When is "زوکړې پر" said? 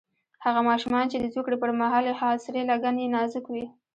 1.35-1.71